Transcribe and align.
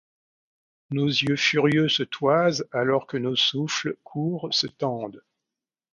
Nos 0.89 1.09
yeux 1.21 1.35
furieux 1.35 1.87
se 1.87 2.01
toisent 2.01 2.67
alors 2.71 3.05
que 3.05 3.17
nos 3.17 3.35
souffles 3.35 3.97
courts 4.03 4.49
se 4.51 4.65
tendent. 4.65 5.21